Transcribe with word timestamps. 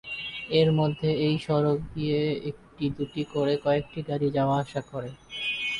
এর 0.59 0.69
মধ্যে 0.71 1.09
ওই 1.25 1.35
সড়ক 1.37 1.79
দিয়ে 1.93 2.19
একটি 2.49 2.85
দুটি 2.97 3.21
করে 3.33 3.53
কয়েকটি 3.57 3.99
গাড়ি 4.09 4.27
যাওয়া-আসা 4.31 4.81
করে। 4.91 5.09